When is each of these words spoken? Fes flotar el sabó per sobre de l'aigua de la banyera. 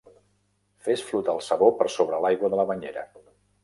Fes 0.87 1.03
flotar 1.11 1.37
el 1.39 1.45
sabó 1.51 1.71
per 1.83 1.89
sobre 1.99 2.19
de 2.19 2.25
l'aigua 2.27 2.55
de 2.57 2.63
la 2.65 2.71
banyera. 2.75 3.11